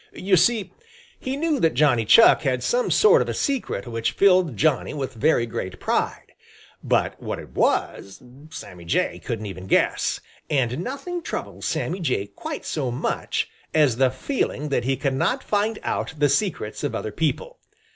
You 0.17 0.35
see, 0.35 0.73
he 1.19 1.37
knew 1.37 1.59
that 1.59 1.75
Johnny 1.75 2.05
Chuck 2.05 2.41
had 2.41 2.63
some 2.63 2.89
sort 2.89 3.21
of 3.21 3.29
a 3.29 3.35
secret 3.35 3.85
which 3.85 4.13
filled 4.13 4.57
Johnny 4.57 4.95
with 4.95 5.13
very 5.13 5.45
great 5.45 5.79
pride; 5.79 6.33
but 6.83 7.21
what 7.21 7.37
it 7.37 7.49
was 7.51 8.19
Sammy 8.49 8.83
Jay 8.83 9.19
couldn't 9.23 9.45
even 9.45 9.67
guess, 9.67 10.19
and 10.49 10.83
nothing 10.83 11.21
troubles 11.21 11.67
Sammy 11.67 11.99
Jay 11.99 12.25
quite 12.25 12.65
so 12.65 12.89
much 12.89 13.47
as 13.75 13.97
the 13.97 14.09
feeling 14.09 14.69
that 14.69 14.85
he 14.85 14.97
cannot 14.97 15.43
find 15.43 15.77
out 15.83 16.15
the 16.17 16.29
secrets 16.29 16.83
of 16.83 16.95
other 16.95 17.11
people. 17.11 17.59